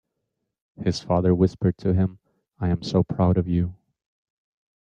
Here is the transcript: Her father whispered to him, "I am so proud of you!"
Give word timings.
Her 0.83 0.91
father 0.93 1.35
whispered 1.35 1.77
to 1.77 1.93
him, 1.93 2.17
"I 2.59 2.69
am 2.69 2.81
so 2.81 3.03
proud 3.03 3.37
of 3.37 3.47
you!" 3.47 3.75